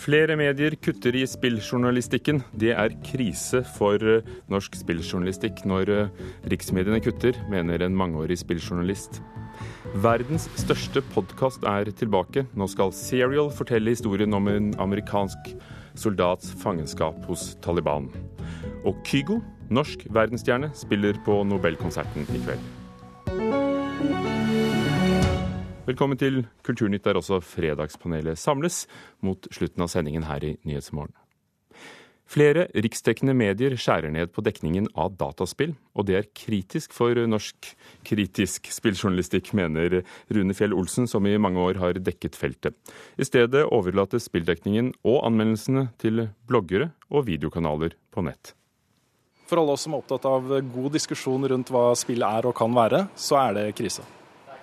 [0.00, 2.38] Flere medier kutter i spilljournalistikken.
[2.56, 9.20] Det er krise for eh, norsk spilljournalistikk når eh, riksmediene kutter, mener en mangeårig spilljournalist.
[10.00, 12.46] Verdens største podkast er tilbake.
[12.56, 15.52] Nå skal Serial fortelle historien om en amerikansk
[16.00, 18.08] soldats fangenskap hos Taliban.
[18.88, 24.39] Og Kygo, norsk verdensstjerne, spiller på Nobelkonserten i kveld.
[25.90, 28.84] Velkommen til Kulturnytt, der også Fredagspanelet samles
[29.26, 31.16] mot slutten av sendingen her i Nyhetsmorgen.
[32.30, 37.72] Flere riksdekkende medier skjærer ned på dekningen av dataspill, og det er kritisk for norsk
[38.06, 42.78] kritisk spilljournalistikk, mener Rune Fjell Olsen, som i mange år har dekket feltet.
[43.18, 48.54] I stedet overlates spilldekningen og anmeldelsene til bloggere og videokanaler på nett.
[49.50, 52.78] For alle oss som er opptatt av god diskusjon rundt hva spill er og kan
[52.78, 54.06] være, så er det krise.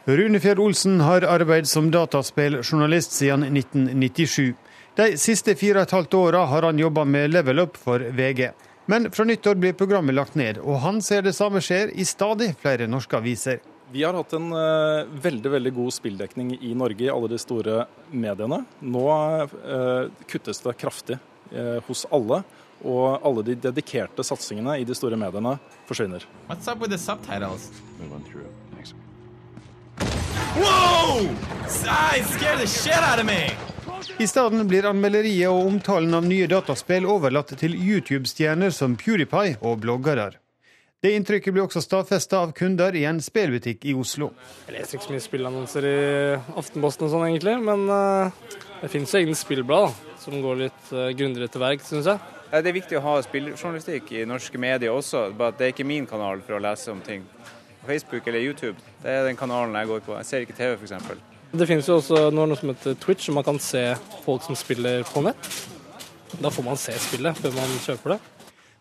[0.07, 4.53] Rune Fjell Olsen har arbeidet som dataspilljournalist siden 1997.
[4.95, 8.53] De siste fire og et halvt åra har han jobba med Level Up for VG.
[8.87, 12.53] Men fra nyttår blir programmet lagt ned, og han ser det samme skjer i stadig
[12.61, 13.59] flere norske aviser.
[13.91, 17.83] Vi har hatt en uh, veldig veldig god spilldekning i Norge i alle de store
[18.15, 18.61] mediene.
[18.79, 21.19] Nå uh, kuttes det kraftig
[21.51, 22.45] uh, hos alle,
[22.87, 25.57] og alle de dedikerte satsingene i de store mediene
[25.89, 26.23] forsvinner.
[26.47, 27.73] What's up with the subtitles?
[30.55, 31.27] Wow!
[31.89, 33.51] I scared the shit out of me!
[34.19, 39.81] I stedet blir anmelderiet og omtalen av nye dataspill overlatt til YouTube-stjerner som PewDiePie og
[39.83, 40.31] bloggere.
[41.03, 44.31] Det inntrykket blir også stadfesta av kunder i en spillbutikk i Oslo.
[44.65, 45.97] Jeg leser ikke så mye spillannonser i
[46.57, 47.53] Aftenposten og sånn, egentlig.
[47.61, 51.85] Men uh, det finnes jo egne spillblad da, som går litt uh, grundigere til verk,
[51.85, 52.33] syns jeg.
[52.49, 55.27] Det er viktig å ha spilljournalistikk i norske medier også.
[55.37, 57.27] Bare det er ikke min kanal for å lese om ting.
[57.87, 60.15] Facebook eller YouTube, det er den kanalen jeg går på.
[60.19, 60.93] Jeg ser ikke TV, f.eks.
[61.57, 63.83] Det finnes jo også noe som heter Twitch, som man kan se
[64.25, 65.51] folk som spiller på nett.
[66.43, 68.19] Da får man se spillet før man kjøper det.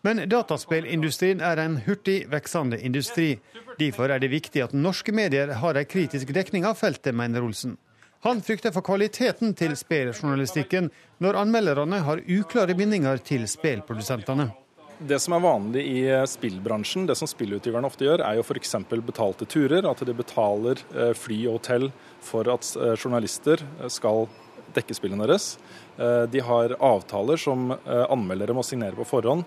[0.05, 3.37] Men dataspillindustrien er en hurtig veksende industri.
[3.79, 7.77] Derfor er det viktig at norske medier har en kritisk dekning av feltet, mener Olsen.
[8.25, 10.89] Han frykter for kvaliteten til spilljournalistikken
[11.23, 14.49] når anmelderne har uklare bindinger til spillprodusentene.
[14.97, 18.73] Det som er vanlig i eh, spillbransjen, det som spillutgiverne ofte gjør, er jo f.eks.
[19.05, 19.85] betalte turer.
[19.85, 21.91] At de betaler eh, fly og hotell
[22.25, 23.61] for at eh, journalister
[23.93, 24.25] skal
[24.73, 25.55] dekke spillene deres.
[25.97, 29.45] De har avtaler som anmeldere må signere på forhånd,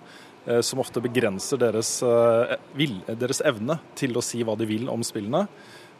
[0.65, 5.45] som ofte begrenser deres, deres evne til å si hva de vil om spillene.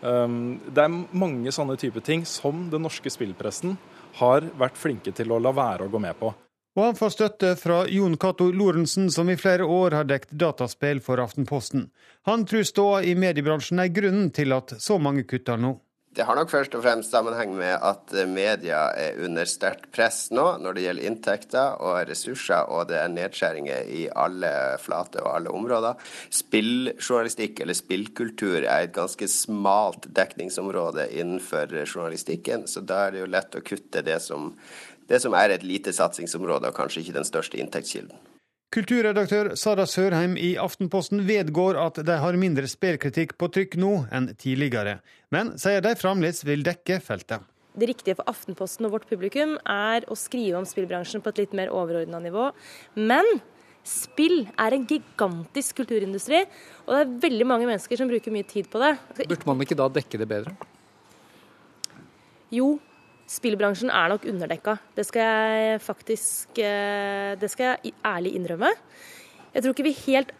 [0.01, 3.77] Det er mange sånne type ting som den norske spillpressen
[4.19, 6.33] har vært flinke til å la være å gå med på.
[6.77, 11.01] Og han får støtte fra Jon Cato Lorentzen, som i flere år har dekt dataspill
[11.03, 11.89] for Aftenposten.
[12.29, 15.75] Han tror ståa i mediebransjen er grunnen til at så mange kutter nå.
[16.11, 20.43] Det har nok først og fremst sammenheng med at media er under sterkt press nå
[20.59, 24.51] når det gjelder inntekter og ressurser, og det er nedskjæringer i alle
[24.83, 26.01] flater og alle områder.
[26.35, 33.31] Spilljournalistikk eller spillkultur er et ganske smalt dekningsområde innenfor journalistikken, så da er det jo
[33.31, 34.51] lett å kutte det som
[35.11, 38.30] det som er et lite satsingsområde og kanskje ikke den største inntektskilden.
[38.71, 44.29] Kulturredaktør Sara Sørheim i Aftenposten vedgår at de har mindre spelkritikk på trykk nå enn
[44.39, 47.43] tidligere, men sier de fremdeles vil dekke feltet.
[47.75, 51.57] Det riktige for Aftenposten og vårt publikum er å skrive om spillbransjen på et litt
[51.59, 52.45] mer overordna nivå.
[52.95, 53.27] Men
[53.83, 56.45] spill er en gigantisk kulturindustri,
[56.87, 58.93] og det er veldig mange mennesker som bruker mye tid på det.
[59.19, 60.55] Burde man ikke da dekke det bedre?
[62.55, 62.77] Jo,
[63.31, 64.75] Spillbransjen er nok underdekka.
[64.97, 68.71] Det skal jeg faktisk eh, det skal jeg ærlig innrømme.
[69.53, 70.33] Jeg tror ikke vi helt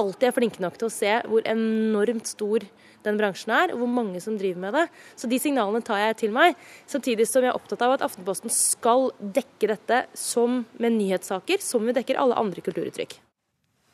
[0.00, 2.64] alltid er flinke nok til å se hvor enormt stor
[3.02, 4.84] den bransjen er, og hvor mange som driver med det.
[5.18, 6.54] Så de signalene tar jeg til meg.
[6.90, 11.86] Samtidig som jeg er opptatt av at Aftenposten skal dekke dette som med nyhetssaker, som
[11.86, 13.18] vi dekker alle andre kulturuttrykk.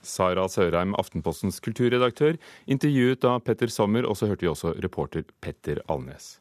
[0.04, 2.38] Sara Sørheim, Aftenpostens kulturredaktør,
[2.70, 6.36] intervjuet av Petter Sommer, og så hørte vi også reporter Petter Alnes.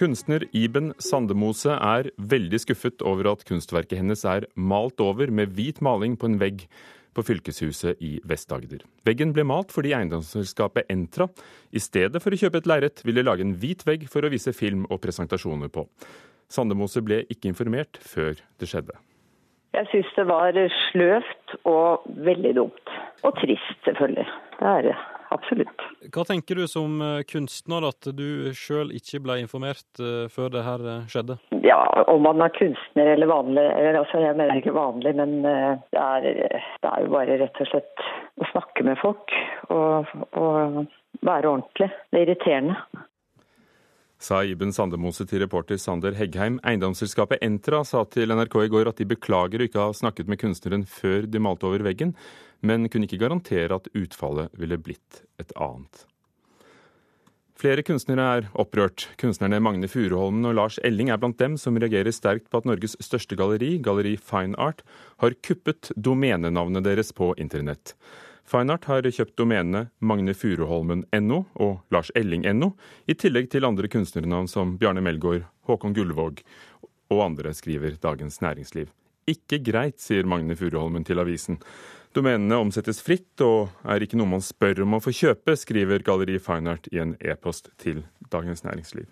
[0.00, 5.82] Kunstner Iben Sandemose er veldig skuffet over at kunstverket hennes er malt over med hvit
[5.84, 6.64] maling på en vegg
[7.12, 8.80] på fylkeshuset i Vest-Agder.
[9.04, 11.26] Veggen ble malt fordi eiendomsselskapet Entra
[11.76, 14.56] i stedet for å kjøpe et lerret ville lage en hvit vegg for å vise
[14.56, 15.84] film og presentasjoner på.
[16.48, 18.96] Sandemose ble ikke informert før det skjedde.
[19.76, 20.56] Jeg syns det var
[20.88, 22.98] sløvt og veldig dumt.
[23.20, 24.30] Og trist, selvfølgelig.
[24.56, 24.94] Det er
[25.34, 25.84] absolutt.
[26.14, 30.64] Hva tenker du som eh, kunstner at du sjøl ikke ble informert eh, før det
[30.66, 31.38] her eh, skjedde?
[31.66, 31.80] Ja,
[32.10, 36.26] om man er kunstner eller vanlig, eller altså jeg mener ikke vanlig, men det er,
[36.82, 38.04] det er jo bare rett og slett
[38.40, 39.36] å snakke med folk
[39.70, 40.10] og,
[40.40, 40.80] og
[41.26, 41.90] være ordentlig.
[42.10, 42.78] Det er irriterende
[44.20, 46.60] sa Iben Sandemose til reporter Sander Heggheim.
[46.66, 50.42] Eiendomsselskapet Entra sa til NRK i går at de beklager å ikke ha snakket med
[50.42, 52.14] kunstneren før de malte over veggen,
[52.60, 56.04] men kunne ikke garantere at utfallet ville blitt et annet.
[57.60, 59.10] Flere kunstnere er opprørt.
[59.20, 62.96] Kunstnerne Magne Furuholmen og Lars Elling er blant dem som reagerer sterkt på at Norges
[63.04, 64.80] største galleri, Galleri Fine Art,
[65.20, 67.92] har kuppet domenenavnet deres på internett.
[68.50, 72.72] Fineart har kjøpt domenene Magne Furuholmen.no og Lars Elling.no,
[73.06, 76.42] i tillegg til andre kunstnernavn som Bjarne Melgaard, Håkon Gullvåg
[77.14, 78.90] og andre, skriver Dagens Næringsliv.
[79.30, 81.60] Ikke greit, sier Magne Furuholmen til avisen.
[82.16, 86.40] Domenene omsettes fritt og er ikke noe man spør om å få kjøpe, skriver Galleri
[86.42, 88.02] Feinart i en e-post til
[88.34, 89.06] Dagens Næringsliv.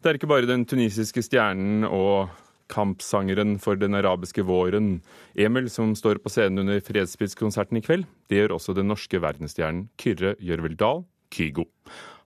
[0.00, 2.28] Det er ikke bare den tunisiske stjernen og
[2.70, 5.00] kampsangeren for den arabiske våren,
[5.34, 8.06] Emil, som står på scenen under fredspriskonserten i kveld.
[8.30, 11.66] Det gjør også den norske verdensstjernen Kyrre Gjørvel Dahl, Kygo.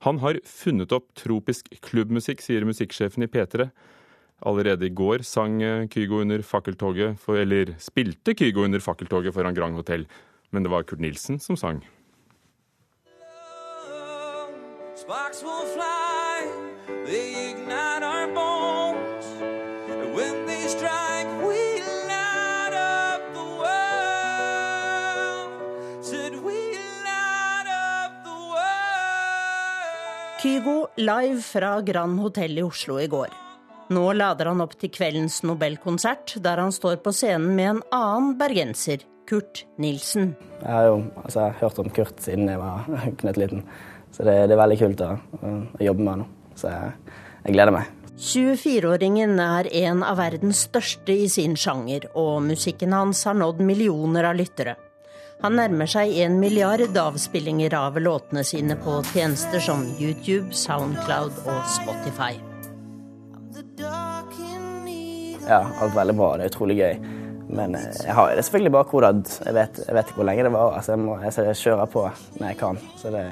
[0.04, 3.70] Han har funnet opp tropisk klubbmusikk, sier musikksjefen i P3.
[4.44, 5.60] Allerede i går sang
[5.92, 10.04] Kygo under fakkeltoget, for, eller spilte Kygo under fakkeltoget foran Grand Hotell,
[10.52, 11.80] men det var Kurt Nilsen som sang.
[14.94, 17.43] Sparks will fly,
[30.44, 33.30] Kygo live fra Grand Hotell i Oslo i går.
[33.96, 38.34] Nå lader han opp til kveldens Nobelkonsert, der han står på scenen med en annen
[38.36, 40.34] bergenser, Kurt Nilsen.
[40.58, 42.84] Jeg har jo altså, jeg har hørt om Kurt siden jeg var
[43.22, 43.64] knøttliten,
[44.12, 45.10] så det, det, er veldig kult å,
[45.40, 45.56] å,
[45.88, 46.28] jobbe med nå.
[46.60, 47.16] Så jeg,
[47.46, 47.94] jeg gleder meg.
[48.28, 54.28] 24-åringen er en av verdens største i sin sjanger, og musikken hans har nådd millioner
[54.28, 54.76] av lyttere.
[55.44, 61.66] Han nærmer seg en milliard avspillinger av låtene sine på tjenester som YouTube, Soundcloud og
[61.68, 62.38] Spotify.
[65.44, 66.30] Ja, alt veldig bra.
[66.40, 66.94] Det er utrolig gøy.
[67.52, 69.34] Men eh, jeg har det selvfølgelig bare kodet.
[69.44, 70.78] Jeg vet, jeg vet ikke hvor lenge det var.
[70.78, 72.06] Altså jeg, må, jeg kjører på
[72.38, 72.80] når jeg kan.
[73.02, 73.26] Så det,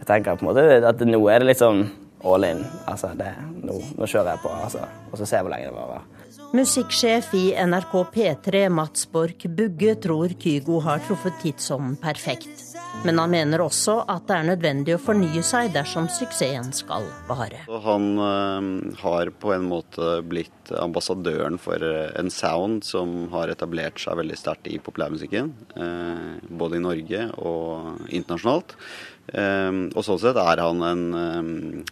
[0.00, 0.64] jeg tenker på en måte
[0.94, 1.84] at nå er det litt sånn
[2.24, 2.64] all in.
[2.90, 3.30] Altså det,
[3.62, 6.10] nå, nå, kjører jeg på, altså, og så ser jeg hvor lenge det varer.
[6.54, 12.73] Musikksjef i NRK P3 Mats Borch Bugge tror Kygo har truffet tidsånden perfekt.
[13.04, 17.64] Men han mener også at det er nødvendig å fornye seg dersom suksessen skal vare.
[17.84, 18.68] Han øh,
[19.02, 24.38] har på en måte blitt ambassadøren for eh, en sound som har etablert seg veldig
[24.40, 25.52] sterkt i populærmusikken.
[25.76, 28.78] Øh, både i Norge og internasjonalt.
[29.24, 31.04] Og sånn sett er han en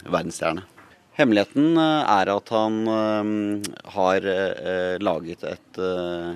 [0.05, 0.67] verdensstjerne.
[1.13, 5.81] Hemmeligheten eh, er at han eh, har eh, laget et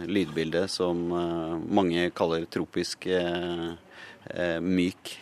[0.06, 1.00] lydbilde som
[1.68, 3.06] mange kaller tropisk
[4.62, 5.12] myk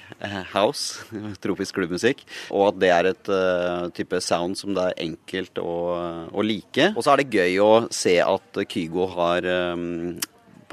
[0.52, 1.04] house,
[1.44, 2.22] tropisk klubbmusikk.
[2.54, 3.32] Og at det er et
[3.96, 5.74] type sound som det er enkelt å,
[6.30, 6.92] å like.
[6.94, 9.50] Og så er det gøy å se at Kygo har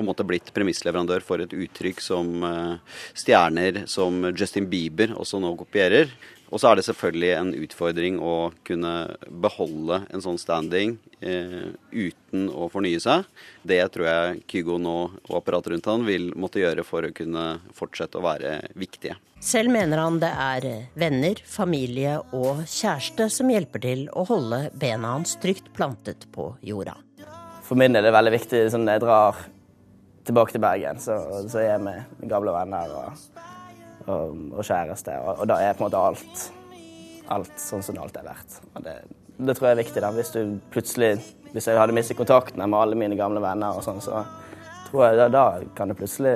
[0.01, 2.43] på en måte blitt premissleverandør for et uttrykk som
[3.13, 6.09] stjerner som Justin Bieber også nå kopierer.
[6.51, 8.91] Og så er det selvfølgelig en utfordring å kunne
[9.43, 13.23] beholde en sånn standing eh, uten å fornye seg.
[13.63, 17.45] Det tror jeg Kygo nå og apparatet rundt han vil måtte gjøre for å kunne
[17.77, 19.15] fortsette å være viktige.
[19.41, 20.67] Selv mener han det er
[20.99, 26.99] venner, familie og kjæreste som hjelper til å holde bena hans trygt plantet på jorda.
[27.63, 29.39] For min er det veldig viktig sånn jeg drar
[30.27, 31.17] tilbake til Bergen, så,
[31.49, 32.93] så er med gamle venner.
[33.01, 33.49] og
[34.07, 35.15] og, og kjæreste.
[35.19, 36.43] Og, og, da er på en måte alt,
[37.35, 38.59] alt sånn som det alltid har vært.
[38.85, 38.95] Det,
[39.37, 40.03] det, tror jeg er viktig.
[40.03, 40.11] da.
[40.15, 40.41] Hvis du
[40.73, 41.13] plutselig,
[41.53, 44.23] hvis jeg hadde mistet kontakten med alle mine gamle venner, og sånn, så
[44.89, 45.45] tror jeg da, da
[45.77, 46.35] kan det plutselig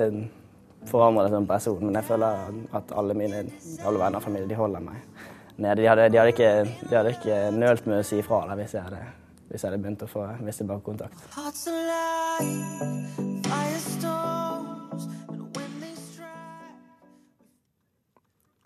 [0.89, 1.83] forandre deg som person.
[1.83, 2.41] Men jeg føler
[2.79, 3.45] at alle mine
[3.81, 5.03] gamle venner og familie de holder meg
[5.55, 5.77] nede.
[5.81, 6.55] De hadde, de hadde ikke,
[6.89, 9.05] de hadde ikke nølt med å si ifra hvis jeg hadde
[9.55, 11.15] hvis jeg hadde begynt å få miste bakkontakt.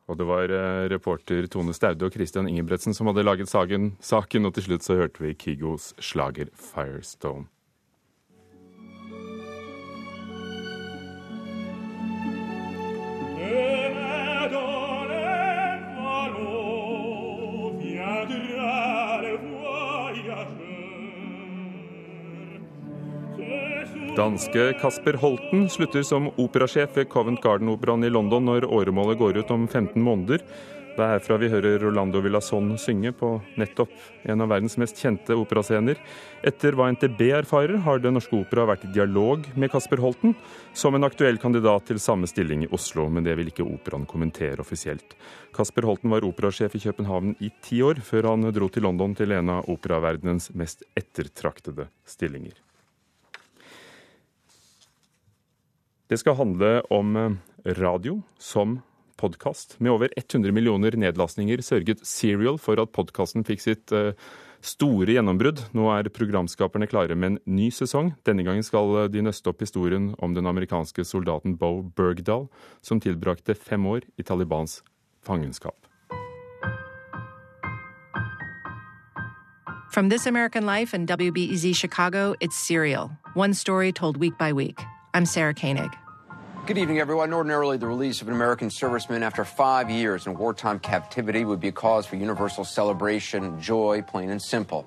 [0.10, 4.50] Og det var eh, reporter Tone Staude og Christian Ingebretsen som hadde laget saken, saken
[4.50, 7.59] og til slutt så hørte vi Kigos slager 'Firestone'.
[24.20, 29.54] Danske Kasper Holten slutter som operasjef ved Covent Garden-operaen i London når åremålet går ut
[29.56, 30.44] om 15 måneder.
[30.98, 33.94] Det er herfra vi hører Rolando Villason synge på nettopp
[34.28, 35.96] en av verdens mest kjente operascener.
[36.44, 40.36] Etter hva NTB erfarer, har Det Norske Opera vært i dialog med Kasper Holten
[40.76, 44.60] som en aktuell kandidat til samme stilling i Oslo, men det vil ikke operaen kommentere
[44.60, 45.16] offisielt.
[45.56, 49.32] Kasper Holten var operasjef i København i ti år, før han dro til London til
[49.40, 52.60] en av operaverdenens mest ettertraktede stillinger.
[56.10, 58.80] Det skal handle om radio som
[59.18, 59.76] podkast.
[59.78, 64.18] Med over 100 millioner nedlastninger sørget Serial for at podkasten fikk sitt uh,
[64.66, 65.62] store gjennombrudd.
[65.78, 68.16] Nå er programskaperne klare med en ny sesong.
[68.26, 72.48] Denne gangen skal de nøste opp historien om den amerikanske soldaten Bo Bergdahl,
[72.82, 74.80] som tilbrakte fem år i Talibans
[75.22, 75.78] fangenskap.
[79.94, 84.82] From This American Life and WBEZ Chicago, it's Serial, one story told week by week.
[85.14, 85.92] I'm Sarah Koenig.
[86.68, 87.34] Good evening, everyone.
[87.34, 91.70] Ordinarily, the release of an American serviceman after five years in wartime captivity would be
[91.70, 94.86] a cause for universal celebration, joy, plain and simple.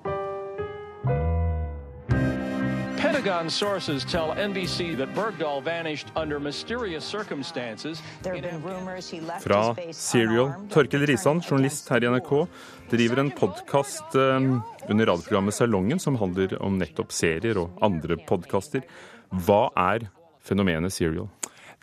[2.97, 8.01] Pentagon sources tell NBC that Bergdahl vanished under mysterious circumstances.
[8.21, 10.53] Fra Serial.
[10.69, 12.47] Torkel Risan, journalist her i NRK,
[12.89, 18.87] driver en podkast um, under radioprogrammet Salongen som handler om nettopp serier og andre podkaster.
[19.33, 20.07] Hva er
[20.45, 21.29] fenomenet Serial?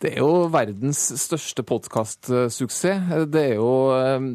[0.01, 3.09] Det er jo verdens største podkastsuksess.
[3.29, 3.71] Det er jo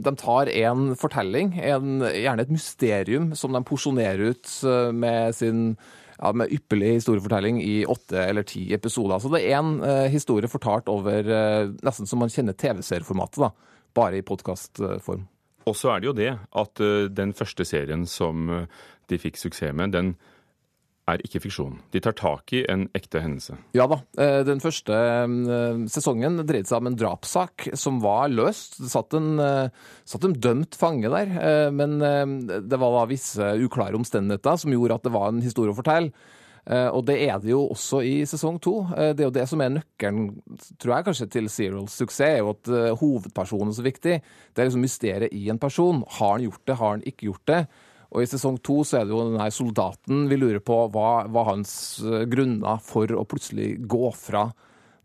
[0.04, 4.52] De tar en fortelling, en, gjerne et mysterium, som de porsjonerer ut
[4.94, 5.72] med sin
[6.20, 9.18] ja, med ypperlig historiefortelling i åtte eller ti episoder.
[9.20, 13.50] Så det er én eh, historie fortalt over eh, nesten som man kjenner TV-serieformatet, da,
[13.96, 15.26] bare i podkastform.
[15.66, 18.46] Og så er det jo det at uh, den første serien som
[19.10, 20.12] de fikk suksess med, den
[21.06, 21.76] er ikke fiksjon.
[21.94, 23.54] De tar tak i en ekte hendelse.
[23.78, 24.00] Ja da.
[24.46, 24.96] Den første
[25.92, 28.80] sesongen dreide seg om en drapssak som var løst.
[28.82, 29.36] Det satt en,
[30.02, 35.06] satt en dømt fange der, men det var da visse uklare omstendigheter som gjorde at
[35.06, 36.10] det var en historie å fortelle.
[36.66, 38.80] Og det er det jo også i sesong to.
[38.90, 40.32] Det er jo det som er nøkkelen,
[40.82, 44.16] tror jeg kanskje, til Serials suksess, er jo at hovedpersonen er så viktig.
[44.50, 46.02] Det er liksom mysteriet i en person.
[46.18, 47.60] Har han gjort det, har han ikke gjort det?
[48.14, 51.50] Og I sesong to så er det jo denne soldaten vi lurer på hva var
[51.50, 51.72] hans
[52.30, 54.46] grunner for å plutselig gå fra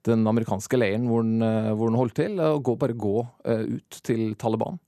[0.05, 1.41] den amerikanske leiren hvor han,
[1.77, 4.79] hvor han holdt til, og gå, bare gå ut til Taliban.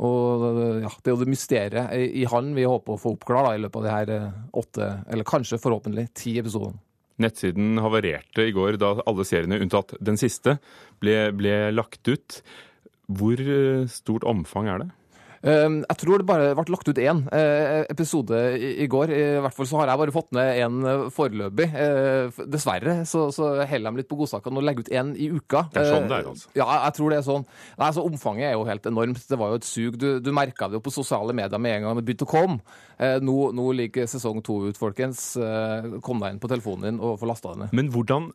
[0.00, 0.44] Og
[0.80, 3.80] ja, Det er jo det mysteriet i han vi håper å få oppklart i løpet
[3.80, 4.12] av de her
[4.56, 6.80] åtte, eller kanskje forhåpentlig ti episodene.
[7.20, 10.56] Nettsiden havarerte i går da alle seriene, unntatt den siste,
[11.04, 12.40] ble, ble lagt ut.
[13.12, 13.42] Hvor
[13.92, 14.88] stort omfang er det?
[15.40, 17.22] Jeg tror det bare ble lagt ut én
[17.88, 19.12] episode i går.
[19.14, 20.80] I hvert fall så har jeg bare fått ned én
[21.16, 21.68] foreløpig.
[22.52, 25.62] Dessverre så, så holder de litt på godsakene og legger ut én i uka.
[25.72, 26.52] Det er sånn det er, altså?
[26.58, 27.46] Ja, jeg tror det er sånn.
[27.78, 29.24] Nei, altså Omfanget er jo helt enormt.
[29.30, 29.96] Det var jo et sug.
[30.00, 32.60] Du, du merka det jo på sosiale medier med en gang det begynte å komme.
[33.24, 35.24] Nå, nå ligger sesong to ut, folkens.
[36.04, 37.74] Kom deg inn på telefonen din og få lasta den ned.
[37.80, 38.28] Men hvordan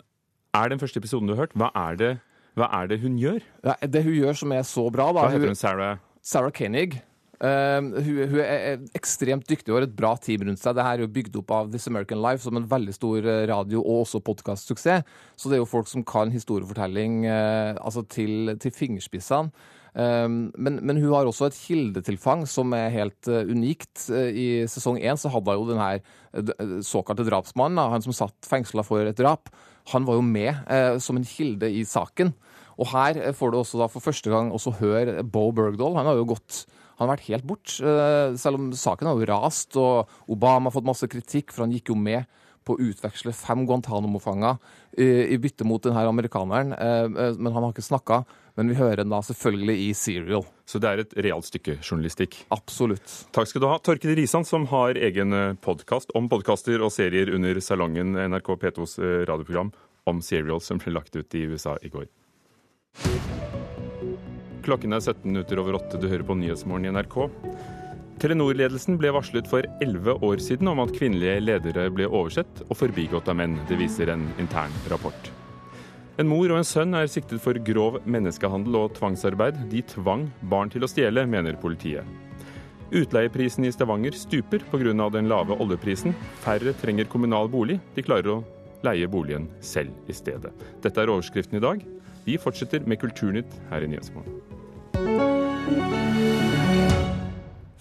[0.58, 1.54] er den første episoden du har hørt?
[1.60, 2.12] Hva er det,
[2.58, 3.46] hva er det hun gjør?
[3.68, 5.60] Ja, det hun gjør som er så bra, da Hva heter hun?
[5.60, 6.02] Sarah?
[6.26, 6.98] Sarah Koenig.
[7.36, 10.74] Uh, hun, hun, er ekstremt dyktig og har et bra team rundt seg.
[10.78, 14.06] Det er jo bygd opp av This American Life som en veldig stor radio- og
[14.06, 15.06] også podkastsuksess.
[15.38, 19.54] Så det er jo folk som kan historiefortelling uh, altså til, til fingerspissene.
[19.96, 24.10] Um, men, men, hun har også et kildetilfang som er helt uh, unikt.
[24.10, 28.84] I sesong én så hadde hun jo den her såkalte drapsmannen, han som satt fengsla
[28.84, 29.54] for et drap.
[29.94, 32.34] Han var jo med som en kilde i saken.
[32.80, 35.96] Og her får du også da for første gang også høre Bo Bergdahl.
[36.00, 36.66] Han har jo gått
[36.96, 40.88] han har vært helt bort, selv om saken har jo rast, og Obama har fått
[40.88, 42.24] masse kritikk, for han gikk jo med
[42.64, 44.56] på å utveksle fem Guantánamo-fanger
[45.04, 46.72] i bytte mot denne amerikaneren.
[46.72, 48.22] Men han har ikke snakka.
[48.56, 50.48] Men vi hører den da selvfølgelig i Serial.
[50.64, 52.40] Så det er et realt stykke journalistikk?
[52.56, 53.28] Absolutt.
[53.36, 53.76] Takk skal du ha.
[53.84, 55.36] Torkil Risan, som har egen
[55.68, 59.76] podkast om podkaster og serier under Salongen, NRK P2s radioprogram
[60.08, 62.08] om Serial, som ble lagt ut i USA i går.
[64.66, 66.00] Klokken er 17 minutter over åtte.
[66.02, 67.18] Du hører på Nyhetsmorgen i NRK.
[68.22, 73.28] Telenor-ledelsen ble varslet for elleve år siden om at kvinnelige ledere ble oversett og forbigått
[73.30, 73.58] av menn.
[73.70, 75.32] Det viser en intern rapport.
[76.16, 79.66] En mor og en sønn er siktet for grov menneskehandel og tvangsarbeid.
[79.72, 82.08] De tvang barn til å stjele, mener politiet.
[82.96, 85.10] Utleieprisen i Stavanger stuper pga.
[85.10, 86.16] den lave oljeprisen.
[86.40, 87.82] Færre trenger kommunal bolig.
[87.96, 88.44] De klarer å
[88.84, 90.54] leie boligen selv i stedet.
[90.82, 91.84] Dette er overskriften i dag.
[92.26, 94.40] Vi fortsetter med Kulturnytt her i Nyhetsmorgen.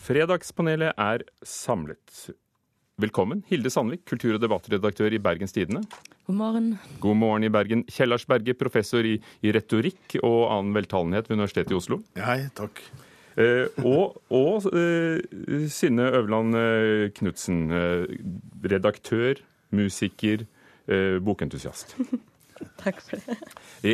[0.04, 2.26] Fredagspanelet er samlet.
[3.00, 5.80] Velkommen, Hilde Sandvik, kultur- og debattredaktør i Bergens Tidende.
[6.28, 6.66] God morgen.
[7.00, 7.86] God morgen i Bergen.
[7.88, 12.02] Kjellars Berge, professor i, i retorikk og annen veltalenhet ved Universitetet i Oslo.
[12.20, 12.84] Hei, takk.
[13.40, 15.24] Eh, og og eh,
[15.72, 18.04] Synne Øverland eh, Knutsen, eh,
[18.68, 19.40] redaktør,
[19.74, 20.44] musiker,
[20.86, 21.96] eh, bokentusiast.
[22.84, 23.36] Takk for det.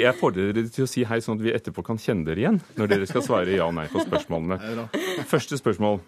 [0.00, 2.62] Jeg fordrer dere til å si hei, sånn at vi etterpå kan kjenne dere igjen
[2.78, 4.88] når dere skal svare ja og nei på spørsmålene.
[5.30, 6.00] Første spørsmål.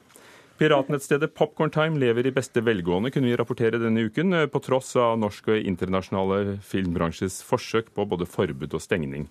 [0.63, 5.17] Piratnettstedet Popcorn Time lever i beste velgående, kunne vi rapportere denne uken, på tross av
[5.19, 9.27] norsk og internasjonale filmbransjes forsøk på både forbud og stengning.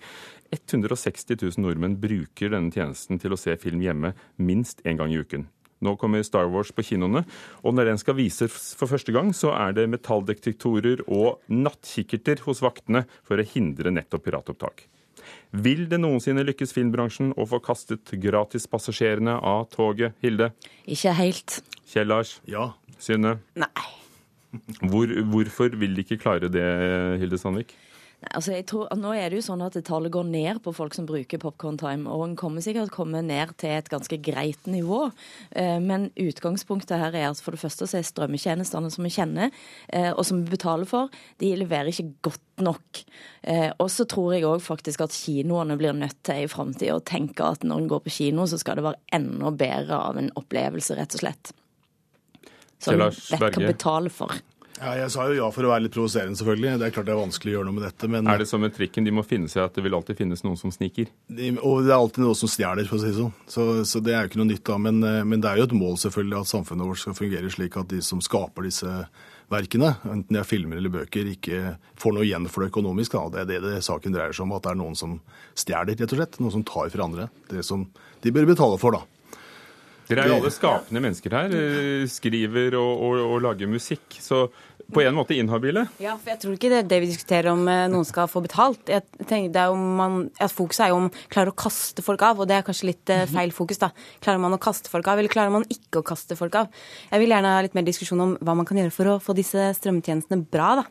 [0.52, 5.22] 160 000 nordmenn bruker denne tjenesten til å se film hjemme minst én gang i
[5.22, 5.46] uken.
[5.82, 7.24] Nå kommer Star Wars på kinoene,
[7.62, 12.62] og når den skal vises for første gang, så er det metalldetektorer og nattkikkerter hos
[12.64, 14.86] vaktene for å hindre nettopp piratopptak.
[15.52, 20.52] Vil det noensinne lykkes filmbransjen å få kastet gratispassasjerene av toget, Hilde?
[20.88, 21.60] Ikke helt.
[21.92, 22.38] Kjell Lars?
[22.48, 22.70] Ja.
[23.02, 23.36] Synne?
[23.58, 23.88] Nei.
[24.84, 26.64] Hvor, hvorfor vil de ikke klare det,
[27.22, 27.72] Hilde Sandvik?
[28.22, 30.94] Nei, altså jeg tror, nå er det jo sånn at tallet går ned på folk
[30.94, 35.08] som bruker Popcorn Time, og en kommer sikkert komme ned til et ganske greit nivå.
[35.58, 39.50] Eh, men utgangspunktet her er at for det første så er strømmetjenestene som vi kjenner,
[39.90, 41.10] eh, og som vi betaler for,
[41.42, 43.02] de leverer ikke godt nok.
[43.42, 47.02] Eh, og så tror jeg òg faktisk at kinoene blir nødt til i framtida å
[47.02, 50.30] tenke at når en går på kino, så skal det være enda bedre av en
[50.38, 51.54] opplevelse, rett og slett.
[52.82, 54.38] Som en vet hva betale for.
[54.82, 56.72] Ja, jeg sa jo ja for å være litt provoserende, selvfølgelig.
[56.80, 58.58] Det er klart det er vanskelig å gjøre noe med dette, men Er det som
[58.64, 61.06] med trikken, de må finne seg at det vil alltid finnes noen som sniker?
[61.30, 63.30] de, Og det er alltid noen som stjeler, for å si det sånn.
[63.46, 64.78] Så, så det er jo ikke noe nytt da.
[64.82, 67.78] Men, eh, men det er jo et mål selvfølgelig at samfunnet vårt skal fungere slik
[67.78, 68.96] at de som skaper disse
[69.52, 73.14] verkene, enten det er filmer eller bøker, ikke får noe igjen for det økonomisk.
[73.14, 73.24] Da.
[73.36, 75.18] Det er det, det saken dreier seg om, at det er noen som
[75.54, 76.38] stjeler, rett og slett.
[76.42, 77.30] Noen som tar fra andre.
[77.52, 77.86] Det som
[78.24, 79.06] de bør betale for, da.
[80.08, 81.52] Dere er jo alle skapende mennesker her.
[81.56, 84.18] eh, Skriver og, og, og lager musikk.
[84.20, 84.42] Så
[84.92, 85.86] på en måte inhabile.
[86.02, 88.42] Ja, for jeg tror ikke det er det vi diskuterer om eh, noen skal få
[88.44, 88.82] betalt.
[88.90, 92.22] Jeg tenker, det er om man, at Fokuset er jo om klarer å kaste folk
[92.26, 93.80] av, og det er kanskje litt eh, feil fokus.
[93.80, 93.88] da.
[94.24, 96.68] Klarer man å kaste folk av, eller klarer man ikke å kaste folk av?
[97.10, 99.36] Jeg vil gjerne ha litt mer diskusjon om hva man kan gjøre for å få
[99.38, 100.68] disse strømmetjenestene bra.
[100.82, 100.86] da.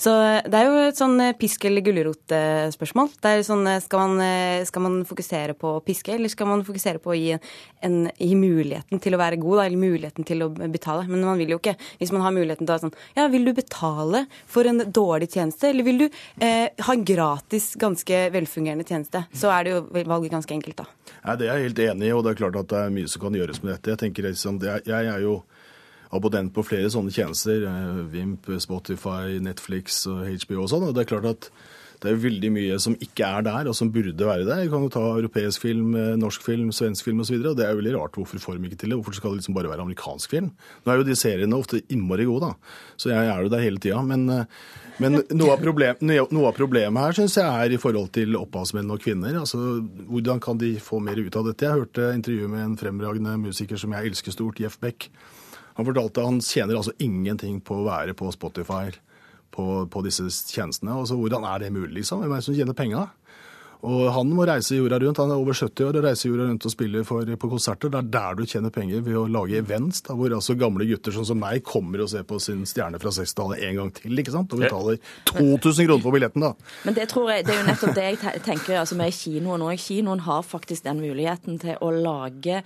[0.00, 3.12] Så eh, Det er jo et sånn pisk- eller gulrot-spørsmål.
[3.22, 4.24] Det er sånn, skal man,
[4.68, 7.36] skal man fokusere på å piske, eller skal man fokusere på å gi,
[7.84, 11.06] en, gi muligheten til å være god, da, eller muligheten til å betale?
[11.10, 11.76] Men man vil jo ikke.
[12.00, 15.68] Hvis man har muligheten til å sånn Ja, vil du betale for en dårlig tjeneste,
[15.70, 16.06] eller vil du
[16.40, 19.24] eh, ha en gratis, ganske velfungerende tjeneste?
[19.34, 20.86] Så er det jo valget ganske enkelt, da.
[21.24, 23.08] Nei, Det er jeg helt enig i, og det er klart at det er mye
[23.08, 23.90] som kan gjøres med dette.
[23.94, 25.42] Jeg tenker liksom, jeg er jo
[26.12, 27.62] abonnent på flere sånne tjenester.
[27.68, 30.88] eh, Vimp, Spotify, Netflix og HBO og sånn.
[30.88, 31.50] Og det er klart at
[32.02, 34.64] det er veldig mye som ikke er der, og som burde være der.
[34.64, 37.36] Vi kan jo ta europeisk film, eh, norsk film, svensk film osv.
[37.38, 38.16] Det er jo veldig rart.
[38.18, 38.98] Hvorfor får de ikke til det?
[38.98, 40.50] Hvorfor skal det liksom bare være amerikansk film?
[40.82, 42.72] Nå er jo de seriene ofte innmari gode, da.
[42.98, 44.02] Så jeg er jo der hele tida.
[44.02, 44.44] Men, eh,
[44.98, 48.90] men noe, av problem, noe av problemet her syns jeg er i forhold til opphavsmenn
[48.90, 49.38] og kvinner.
[49.38, 51.62] Altså, Hvordan kan de få mer ut av dette?
[51.62, 55.08] Jeg hørte intervjuet med en fremragende musiker som jeg elsker stort, Jeff Beck.
[55.78, 58.90] Han fortalte at han tjener altså ingenting på å være på Spotify
[59.52, 60.94] på, på disse tjenestene.
[60.96, 62.22] Altså, hvordan er det mulig, liksom?
[62.22, 63.08] Hvem er det som tjener penga?
[63.82, 65.18] Og han må reise jorda rundt.
[65.18, 67.90] Han er over 70 år og reiser jorda rundt og spiller for, på konserter.
[67.90, 71.14] Det er der du tjener penger, ved å lage events, da, hvor altså gamle gutter
[71.16, 74.34] sånn som meg kommer og ser på sin stjerne fra 60-tallet en gang til, ikke
[74.36, 74.54] sant?
[74.54, 76.52] Og betaler 2000 kroner for billetten, da.
[76.86, 79.74] Men det tror jeg, det er jo nettopp det jeg tenker altså med kinoen òg.
[79.82, 82.62] Kinoen har faktisk den muligheten til å lage,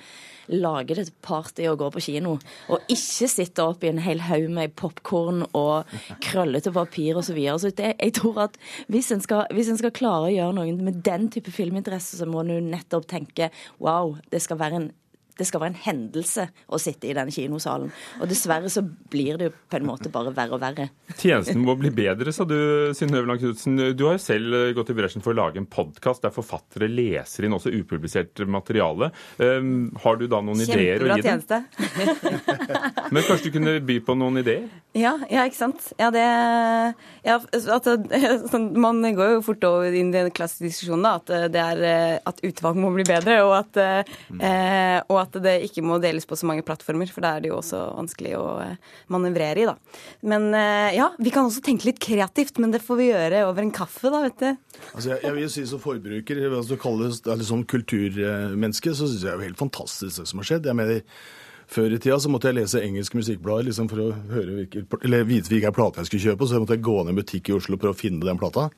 [0.53, 2.37] lage det party og gå på kino.
[2.73, 5.91] Og ikke sitte opp i en hel haug med popkorn og
[6.25, 7.27] krøllete papir osv.
[7.27, 7.59] Så videre.
[7.59, 8.61] så jeg tror at
[8.93, 12.29] hvis en, skal, hvis en skal klare å gjøre noe med den type filminteresse, så
[12.29, 13.51] må en jo nettopp tenke
[13.83, 14.89] wow, det skal være en
[15.37, 17.91] det skal være en hendelse å sitte i den kinosalen.
[18.21, 20.89] Og dessverre så blir det jo på en måte bare verre og verre.
[21.17, 22.57] Tjenesten må bli bedre, sa du,
[22.97, 23.77] Synnøve Øverland Knutsen.
[23.99, 26.89] Du har jo selv eh, gått i bresjen for å lage en podkast der forfattere
[26.91, 29.11] leser inn også upublisert materiale.
[29.37, 31.37] Um, har du da noen ideer å Kjempebra gi dem?
[31.37, 31.63] tjeneste.
[33.15, 34.67] Men kanskje du kunne by på noen ideer?
[34.97, 35.91] Ja, ja, ikke sant.
[36.01, 36.25] Ja, det
[37.27, 37.97] ja, altså,
[38.53, 41.83] sånn, Man går jo fort over inn i den klassiske diskusjonen da, at, det er,
[41.85, 46.27] eh, at utvalg må bli bedre, og at, eh, og at det ikke må deles
[46.29, 49.67] på så mange plattformer, for da er det jo også vanskelig å eh, manøvrere i.
[49.69, 49.75] da.
[50.27, 53.65] Men eh, ja, vi kan også tenke litt kreativt, men det får vi gjøre over
[53.65, 54.79] en kaffe, da, vet du.
[54.93, 59.09] Altså, jeg, jeg vil si Som forbruker, altså, du kaller det, eller som kulturmenneske, så
[59.09, 60.71] syns jeg det er jo helt fantastisk det som har skjedd.
[60.71, 61.03] Jeg mener,
[61.67, 65.25] Før i tida så måtte jeg lese engelske musikkblader liksom for å høre hvilke, eller
[65.27, 66.47] vite hvilken plate jeg skulle kjøpe.
[66.47, 68.69] Så jeg måtte gå ned i en butikk i Oslo prøve å finne den plata.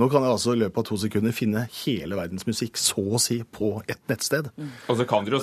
[0.00, 3.20] Nå kan jeg altså i løpet av to sekunder finne hele verdens musikk, så å
[3.22, 4.50] si, på ett nettsted.
[4.58, 4.96] Jo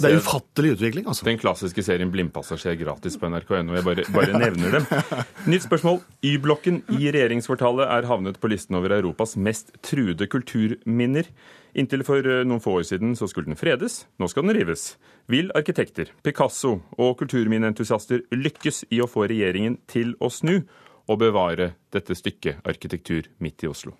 [0.03, 1.27] Det er ufattelig utvikling, altså.
[1.29, 3.77] den klassiske serien Blindpassasjer gratis på nrk.no.
[3.77, 4.89] Jeg bare, bare nevner dem.
[5.53, 6.01] Nytt spørsmål.
[6.25, 11.31] Y-blokken i regjeringskvartalet er havnet på listen over Europas mest truede kulturminner.
[11.77, 14.91] Inntil for eh, noen få år siden så skulle den fredes, nå skal den rives.
[15.29, 20.63] Vil arkitekter, Picasso og kulturminneentusiaster lykkes i å få regjeringen til å snu
[21.09, 23.95] og bevare dette stykket arkitektur midt i Oslo?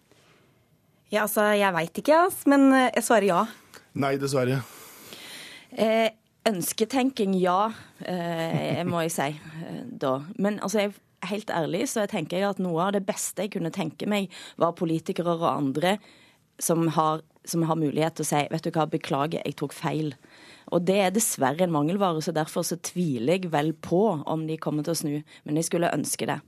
[1.09, 3.43] Ja, altså, jeg veit ikke, men eh, jeg svarer ja.
[3.99, 4.61] Nei, dessverre.
[5.69, 6.09] Eh,
[6.49, 7.71] ønsketenking, ja,
[8.05, 10.19] eh, må jeg si eh, da.
[10.37, 10.95] Men altså, jeg,
[11.29, 14.29] helt ærlig så tenker jeg at noe av det beste jeg kunne tenke meg,
[14.61, 15.97] var politikere og andre
[16.59, 20.13] som har, som har mulighet til å si vet du hva, beklager, jeg tok feil.
[20.69, 24.59] Og det er dessverre en mangelvare, så derfor så tviler jeg vel på om de
[24.61, 25.15] kommer til å snu.
[25.45, 26.39] Men jeg skulle ønske det.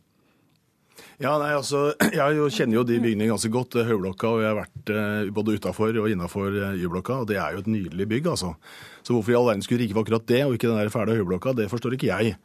[1.22, 4.58] Ja, nei, altså, Jeg kjenner jo de bygningene ganske godt, eh, Høyblokka, og jeg har
[4.58, 7.22] vært eh, både utafor og innafor Y-blokka.
[7.22, 8.54] og Det er jo et nydelig bygg, altså.
[9.02, 11.56] Så hvorfor i all verden skulle for akkurat det, og ikke den der fæle Høyblokka,
[11.58, 12.36] det forstår ikke jeg.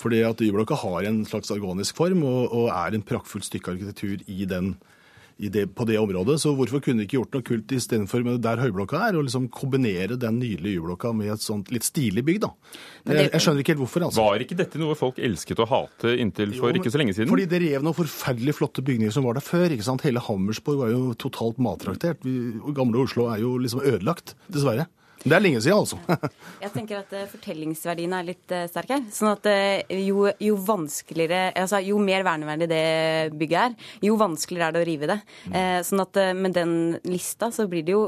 [0.00, 4.24] Fordi at Y-blokka har en slags organisk form, og, og er en praktfullt stykke arkitektur
[4.26, 4.78] i den, i
[5.48, 6.36] det, på det området.
[6.42, 10.18] Så hvorfor kunne de ikke gjort noe kult istedenfor der Høyblokka er, og liksom kombinere
[10.20, 12.50] den nydelige Y-blokka med et sånt litt stilig bygg, da.
[13.08, 14.20] Jeg, jeg skjønner ikke helt hvorfor, altså.
[14.26, 17.14] Var ikke dette noe folk elsket å hate inntil for Jo, men- ikke så lenge
[17.16, 17.30] siden?
[17.32, 19.70] Fordi det rev noen forferdelig flotte bygninger som var der før.
[19.70, 20.02] ikke sant?
[20.02, 22.20] Hele Hammersborg var jo totalt mattraktert.
[22.22, 22.36] Vi,
[22.76, 24.86] gamle Oslo er jo liksom ødelagt, dessverre.
[25.20, 25.98] Det er lenge siden, altså.
[26.64, 29.02] Jeg tenker at fortellingsverdiene er litt sterke her.
[29.12, 32.84] Sånn at eh, jo, jo vanskeligere Altså jo mer verneverdig det
[33.36, 35.18] bygget er, jo vanskeligere er det å rive det.
[35.52, 38.06] Eh, sånn at eh, med den lista så blir det jo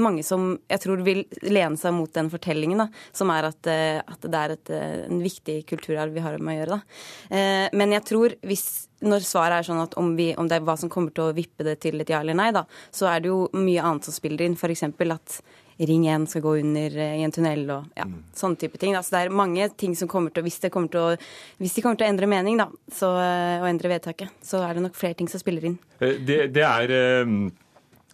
[0.00, 3.98] mange som jeg tror vil lene seg mot den fortellingen, da, som er at, eh,
[4.00, 6.78] at det er et, eh, en viktig kulturarv vi har med å gjøre.
[6.78, 7.36] Da.
[7.36, 10.64] Eh, Men jeg tror hvis når svaret er sånn at om, vi, om det er
[10.64, 13.20] hva som kommer til å vippe det til et ja eller nei, da, så er
[13.20, 14.56] det jo mye annet som spiller inn.
[14.56, 14.82] F.eks.
[14.88, 15.42] at
[15.80, 18.04] Ring 1 skal gå under eh, i en tunnel og ja,
[18.38, 18.94] sånne type ting.
[18.94, 21.16] Altså, det er mange ting som kommer til Hvis, det kommer til å,
[21.58, 24.74] hvis de kommer til å endre mening da, så, eh, og endre vedtaket, så er
[24.78, 25.78] det nok flere ting som spiller inn.
[26.00, 26.86] Eh, Det, det er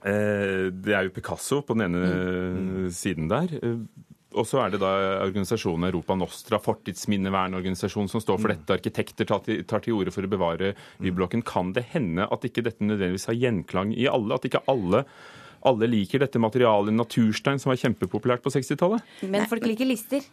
[0.01, 2.89] Det er jo Picasso på den ene Mm.
[2.91, 3.49] siden der.
[4.33, 8.41] Og så er det da organisasjonen Europa Nostra, fortidsminnevernorganisasjonen, som står Mm.
[8.41, 8.75] for dette.
[8.79, 11.43] Arkitekter tar til, tar til orde for å bevare Y-blokken.
[11.45, 14.33] Kan det hende at ikke dette nødvendigvis har gjenklang i alle?
[14.35, 15.05] At ikke alle,
[15.67, 19.05] alle liker dette materialet naturstein som var kjempepopulært på 60-tallet?
[19.29, 20.25] Men folk liker lister.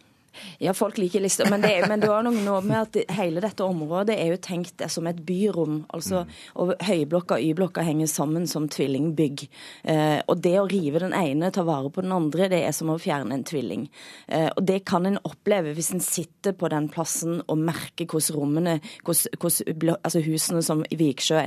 [0.62, 3.64] Ja, folk liker lister, men det, er- men det er noe med at hele dette
[3.64, 5.84] området er jo tenkt som et byrom.
[5.94, 9.46] altså, og Høyblokka og Y-blokka henger sammen som tvillingbygg.
[9.84, 12.90] Eh, og det å rive den ene, ta vare på den andre, det er som
[12.92, 13.88] å fjerne en tvilling.
[14.28, 18.38] Eh, og det kan en oppleve hvis en sitter på den plassen og merker hvordan
[18.38, 21.40] rommene, hvordan altså husene som Viksjø,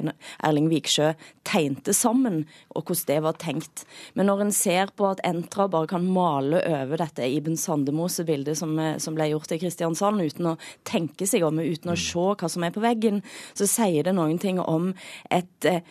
[0.43, 1.13] Erling Viksjø
[1.47, 2.43] tegnte sammen,
[2.75, 3.85] og hvordan det var tenkt.
[4.15, 8.70] Men når en ser på at Entra bare kan male over dette Iben Sandemose-bildet som,
[8.79, 10.57] eh, som ble gjort i Kristiansand, uten å
[10.87, 13.21] tenke seg om, uten å se hva som er på veggen,
[13.57, 14.91] så sier det noen ting om
[15.29, 15.83] et eh,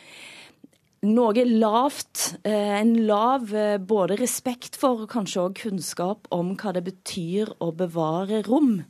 [1.06, 3.54] noe lavt, eh, en lav
[3.88, 8.80] både respekt for og kanskje òg kunnskap om hva det betyr å bevare rom,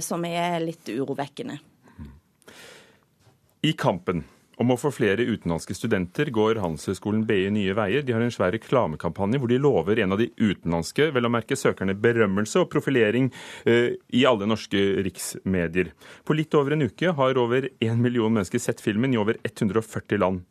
[0.00, 1.58] som er litt urovekkende.
[3.68, 4.22] I kampen
[4.58, 8.02] om å få flere utenlandske studenter går Handelshøyskolen BI nye veier.
[8.02, 11.58] De har en svær reklamekampanje hvor de lover en av de utenlandske, vel å merke
[11.58, 13.30] søkerne, berømmelse og profilering
[13.68, 15.92] eh, i alle norske riksmedier.
[16.26, 20.22] På litt over en uke har over én million mennesker sett filmen i over 140
[20.24, 20.42] land.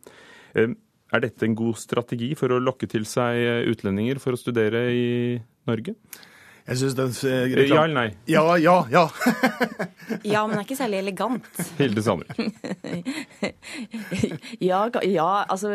[0.56, 0.72] Eh,
[1.08, 4.88] er dette en god strategi for å lokke til seg eh, utlendinger for å studere
[4.96, 5.08] i
[5.67, 5.96] Norge?
[6.67, 8.10] Jeg synes den eh, reklam- Ja eller nei?
[8.27, 9.06] Ja, ja, ja.
[10.23, 11.47] Ja, men det er ikke særlig elegant.
[11.80, 12.38] Hilde Sandvik.
[14.63, 15.71] Ja, ja, altså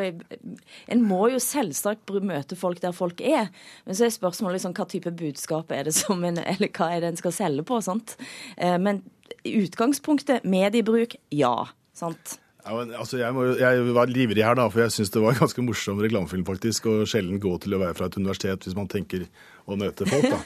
[0.88, 3.48] En må jo selvsagt møte folk der folk er.
[3.86, 7.04] Men så er spørsmålet liksom, hva type budskap er det som en, eller hva er
[7.04, 7.80] det en skal selge på.
[7.84, 8.16] sant?
[8.56, 9.02] Eh, Men
[9.44, 11.54] i utgangspunktet mediebruk, ja.
[11.96, 12.38] sant?
[12.62, 15.34] Ja, men, altså, jeg, må, jeg var livrig her, da, for jeg syns det var
[15.34, 16.86] en ganske morsom reklamefilm, faktisk.
[16.92, 19.24] Og sjelden gå til å være fra et universitet hvis man tenker
[19.66, 20.38] å møte folk, da.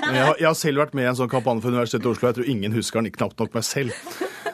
[0.00, 2.28] Jeg, har- jeg har selv vært med i en sånn kampanje for Universitetet i Oslo.
[2.28, 3.92] Jeg tror ingen husker den, knapt nok meg selv.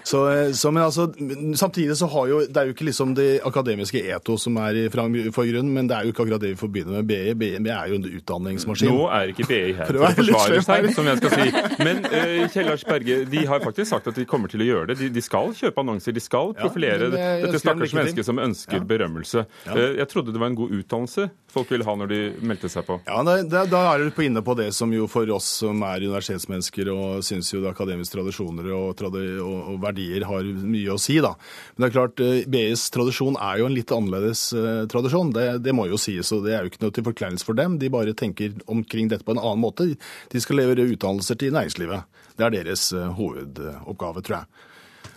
[0.07, 1.09] Så, eh, så, men altså,
[1.55, 4.89] samtidig så har jo Det er jo ikke liksom det akademiske eto som er i
[4.91, 7.35] forgrunnen, men det er jo ikke akkurat det vi forbinder med BI.
[7.35, 8.93] BI er jo en utdanningsmaskin.
[8.93, 11.65] Nå er ikke BI her for å forsvare seg, som jeg skal si.
[11.83, 14.99] Men uh, Kjellars Berge, de har faktisk sagt at de kommer til å gjøre det.
[15.03, 18.87] De, de skal kjøpe annonser, de skal profilere ja, dette stakkars mennesket som ønsker ja.
[18.95, 19.47] berømmelse.
[19.67, 19.75] Ja.
[19.75, 22.87] Uh, jeg trodde det var en god utdannelse folk ville ha når de meldte seg
[22.87, 22.99] på.
[23.07, 26.91] Ja, Da, da er du inne på det som jo for oss som er universitetsmennesker
[26.93, 29.17] og syns jo det er akademiske tradisjoner og, og,
[29.57, 31.35] og, verdier har mye å si, da.
[31.75, 35.33] Men det er klart, BIs tradisjon er jo en litt annerledes uh, tradisjon.
[35.35, 37.79] Det, det, må jo sies, og det er jo ikke noe til forkleinelse for dem.
[37.81, 39.89] De bare tenker omkring dette på en annen måte.
[40.33, 42.23] De skal levere utdannelser til næringslivet.
[42.37, 44.73] Det er deres uh, hovedoppgave, tror jeg.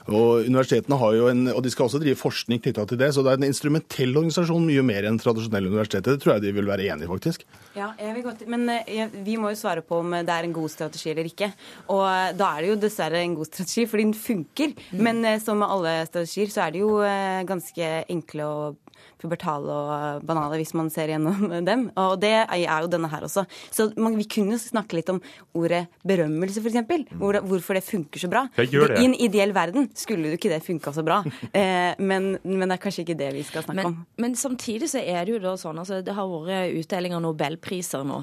[0.09, 3.23] Og Universitetene har jo en, og de skal også drive forskning knytta til det, så
[3.25, 6.17] det er en instrumentell organisasjon mye mer enn tradisjonelle universiteter.
[6.17, 7.45] Det tror jeg de vil være enig i, faktisk.
[7.77, 10.55] Ja, jeg vil godt, Men jeg, vi må jo svare på om det er en
[10.55, 11.51] god strategi eller ikke.
[11.93, 12.03] Og
[12.39, 14.75] da er det jo dessverre en god strategi, fordi den funker.
[14.91, 15.03] Mm.
[15.07, 16.93] Men som med alle strategier, så er det jo
[17.49, 18.77] ganske enkle og
[19.19, 21.87] pubertale og banale hvis man ser gjennom dem.
[21.99, 23.45] Og det er jo denne her også.
[23.71, 25.21] Så man, vi kunne snakke litt om
[25.57, 27.09] ordet berømmelse, f.eks.
[27.19, 28.45] Hvor, hvorfor det funker så bra.
[28.57, 28.67] Det.
[28.69, 31.21] I en ideell verden skulle jo ikke det funka så bra.
[31.59, 33.95] Eh, men, men, det er kanskje ikke det vi skal snakke men, om.
[34.21, 38.05] Men samtidig så er det jo da sånn altså det har vært utdeling av nobelpriser
[38.07, 38.19] nå.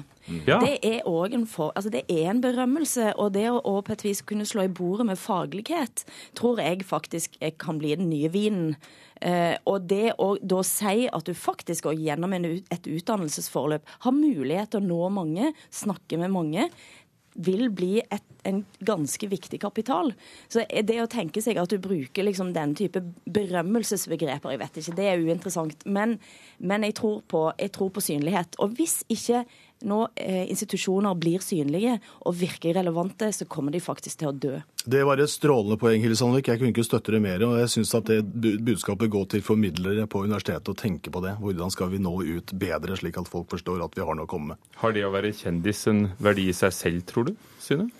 [0.47, 0.59] Ja.
[0.63, 3.11] Det er en, for, altså det er en berømmelse.
[3.19, 6.05] Og det å, å på et vis kunne slå i bordet med faglighet
[6.37, 8.75] tror jeg faktisk kan bli den nye vinen.
[9.21, 14.15] Eh, og det å da si at du faktisk òg gjennom en, et utdannelsesforløp har
[14.15, 16.69] mulighet til å nå mange, snakke med mange,
[17.37, 20.11] vil bli et, en ganske viktig kapital.
[20.49, 24.95] Så det å tenke seg at du bruker liksom den type berømmelsesbegreper, jeg vet ikke,
[24.97, 25.85] det er uinteressant.
[25.85, 26.17] Men,
[26.57, 28.57] men jeg, tror på, jeg, tror på, synlighet.
[28.63, 29.43] Og hvis ikke
[29.85, 34.55] nå eh, institusjoner blir synlige og virker relevante, så kommer de faktisk til å dø.
[34.87, 36.49] Det var et strålende poeng, Hilde Sandvik.
[36.49, 37.43] Jeg kunne ikke støtte det mer.
[37.45, 41.35] og jeg synes at det budskapet går til formidlere på universitetet å tenke på det.
[41.43, 44.31] Hvordan skal vi nå ut bedre, slik at folk forstår at vi har noe å
[44.31, 44.73] komme med.
[44.81, 47.91] Har det å være kjendis en verdi i seg selv, tror du, Synne?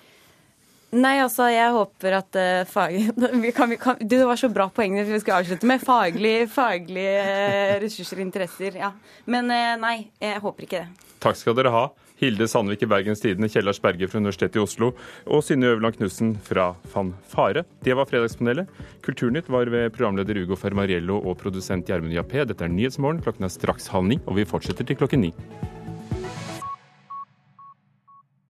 [0.96, 2.96] Nei, altså, jeg håper at uh, fag...
[3.44, 5.84] Vi kan, vi kan, det var så bra poeng vi skulle avslutte med.
[5.84, 8.80] Faglige faglig, uh, ressurser og interesser.
[8.80, 8.94] Ja.
[9.28, 11.08] Men uh, nei, jeg håper ikke det.
[11.24, 11.88] Takk skal dere ha.
[12.18, 14.90] Hilde Sandvik i Bergens Tidende, Kjellars Berge fra Universitetet i Oslo
[15.30, 17.62] og Synne Øverland Knutsen fra Fanfare.
[17.86, 18.72] Det var Fredagspanelet.
[19.06, 22.48] Kulturnytt var ved programleder Ugo Fermariello og produsent Gjermund Jappé.
[22.48, 23.22] Dette er Nyhetsmorgen.
[23.22, 25.34] Klokken er straks halv ni, og vi fortsetter til klokken ni.